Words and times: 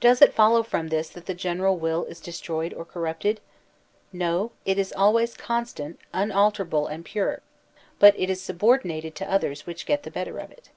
Does 0.00 0.22
it 0.22 0.32
follow 0.32 0.62
from 0.62 0.88
this 0.88 1.10
that 1.10 1.26
the 1.26 1.34
general 1.34 1.76
will 1.76 2.06
is 2.06 2.18
de 2.18 2.30
stroyed 2.32 2.72
or 2.72 2.86
corrupted? 2.86 3.42
No; 4.10 4.52
it 4.64 4.78
is 4.78 4.90
always 4.90 5.36
constant, 5.36 6.00
unalter 6.14 6.64
able, 6.64 6.86
and 6.86 7.04
pure; 7.04 7.42
but 7.98 8.18
it 8.18 8.30
is 8.30 8.40
subordinated 8.40 9.14
to 9.16 9.30
others 9.30 9.66
which 9.66 9.84
get 9.84 10.02
the 10.02 10.10
better 10.10 10.38
of 10.38 10.50
it. 10.50 10.70